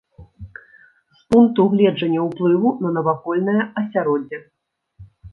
З 1.17 1.33
пункту 1.33 1.65
гледжання 1.73 2.23
ўплыву 2.27 2.71
на 2.85 2.89
навакольнае 2.95 3.61
асяроддзе. 3.83 4.37